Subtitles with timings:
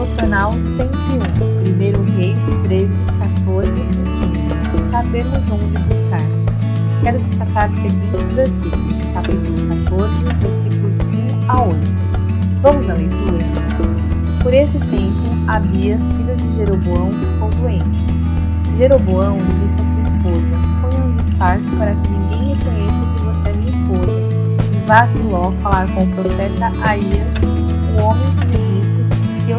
[0.00, 0.88] Devocional 101,
[1.76, 4.82] 1 Reis 13, 14 e 15.
[4.82, 6.22] Sabermos onde buscar.
[7.02, 11.76] Quero destacar os seguintes versículos, capítulo 14, versículos 1 a 8.
[12.62, 13.44] Vamos à leitura?
[14.42, 18.06] Por esse tempo, Abias, filho de Jeroboão, ficou doente.
[18.78, 23.52] Jeroboão disse à sua esposa: Ponha um disfarce para que ninguém reconheça que você é
[23.52, 24.18] minha esposa.
[24.72, 27.34] E vá a Siló falar com o profeta Aías,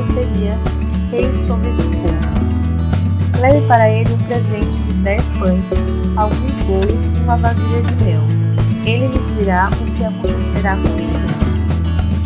[0.04, 0.58] seria
[1.12, 2.42] rei sobre o povo.
[3.40, 5.72] Leve para ele um presente de dez pães,
[6.16, 8.22] alguns bolos e uma vasilha de mel.
[8.86, 11.32] Ele lhe dirá o que acontecerá com ele.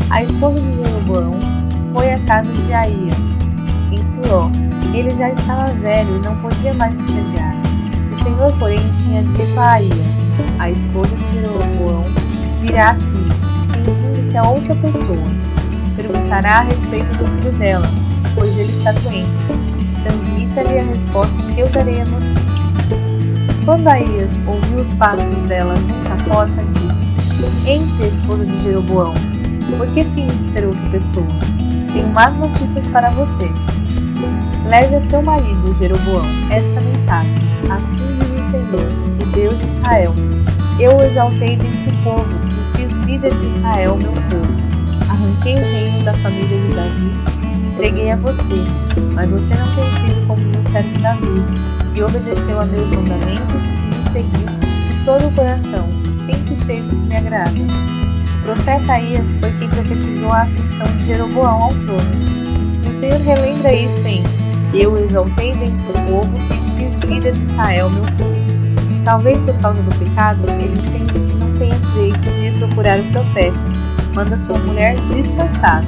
[0.09, 1.34] A esposa de Jeroboão
[1.94, 3.38] foi à casa de Aías,
[3.92, 4.50] em Siló.
[4.94, 7.56] Ele já estava velho e não podia mais enxergar.
[8.12, 9.98] O Senhor, porém, tinha dito a Aías,
[10.59, 12.06] a esposa de Jeroboão,
[12.62, 15.28] virá aqui, fingindo que é outra pessoa.
[15.95, 17.88] Perguntará a respeito do filho dela,
[18.35, 19.29] pois ele está doente.
[20.03, 22.35] Transmita-lhe a resposta que eu darei a você.
[23.65, 29.13] Quando Aías ouviu os passos dela junto à porta, disse: Entre esposa de Jeroboão,
[29.77, 31.27] por que finge ser outra pessoa?
[31.91, 33.49] Tenho más notícias para você.
[34.69, 37.31] Leve a seu marido, Jeroboão, esta mensagem.
[37.69, 38.88] Assim diz o Senhor,
[39.21, 40.13] o Deus de Israel.
[40.79, 42.27] Eu o exaltei dentre o povo
[42.75, 44.64] e fiz líder de Israel, meu povo.
[45.09, 47.11] Arranquei o reino da família de Davi
[47.73, 48.56] entreguei a você.
[49.13, 51.44] Mas você não tem sido como meu servo Davi,
[51.94, 56.89] que obedeceu a meus mandamentos e me seguiu de todo o coração, sempre fez o
[56.89, 57.95] que me agrada
[58.45, 62.85] profeta Aías foi quem profetizou a ascensão de Jeroboão ao trono.
[62.88, 64.23] O Senhor relembra isso em
[64.72, 68.35] Eu exaltei dentro do povo e fiz líder de Israel, meu povo.
[69.03, 73.59] Talvez por causa do pecado, ele entende que não tem direito de procurar o profeta,
[74.16, 75.88] manda sua mulher disfarçada.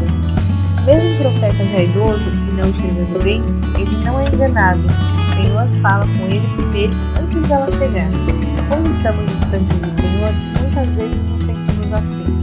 [0.85, 3.41] Mesmo o profeta já idoso e não enxergando bem,
[3.79, 4.81] ele não é enganado.
[4.87, 8.09] O Senhor fala com ele primeiro antes dela chegar.
[8.67, 12.37] Quando estamos distantes do Senhor, muitas vezes nos sentimos assim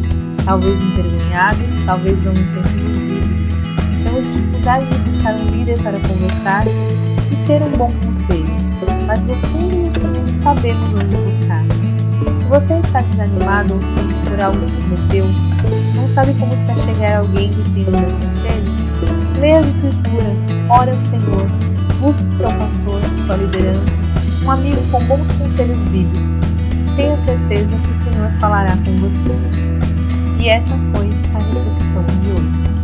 [0.44, 3.62] talvez envergonhados, talvez não nos sentimos dignos.
[4.04, 8.46] Temos dificuldade de buscar um líder para conversar e ter um bom conselho,
[9.06, 9.73] mas no fundo,
[10.24, 11.62] fundo sabemos onde buscar.
[12.38, 15.26] Se você está desanimado triste por algo que cometeu,
[15.94, 18.72] não sabe como se achegar alguém que tem um bom conselho,
[19.38, 21.46] leia as escrituras, ore ao Senhor,
[22.00, 23.98] busque seu pastor, sua liderança,
[24.44, 26.42] um amigo com bons conselhos bíblicos.
[26.96, 29.30] Tenha certeza que o Senhor falará com você.
[30.38, 32.83] E essa foi a reflexão de hoje.